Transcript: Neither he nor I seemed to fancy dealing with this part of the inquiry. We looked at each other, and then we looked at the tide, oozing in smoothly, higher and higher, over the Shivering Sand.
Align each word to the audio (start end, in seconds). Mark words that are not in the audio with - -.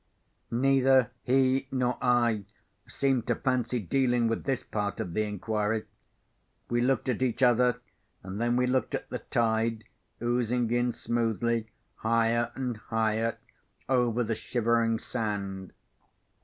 Neither 0.49 1.11
he 1.21 1.67
nor 1.71 1.99
I 2.01 2.45
seemed 2.87 3.27
to 3.27 3.35
fancy 3.35 3.79
dealing 3.79 4.27
with 4.27 4.45
this 4.45 4.63
part 4.63 4.99
of 4.99 5.13
the 5.13 5.21
inquiry. 5.21 5.85
We 6.71 6.81
looked 6.81 7.07
at 7.07 7.21
each 7.21 7.43
other, 7.43 7.81
and 8.23 8.41
then 8.41 8.55
we 8.55 8.65
looked 8.65 8.95
at 8.95 9.11
the 9.11 9.19
tide, 9.19 9.83
oozing 10.19 10.71
in 10.71 10.91
smoothly, 10.91 11.67
higher 11.97 12.51
and 12.55 12.77
higher, 12.77 13.37
over 13.87 14.23
the 14.23 14.33
Shivering 14.33 14.97
Sand. 14.97 15.71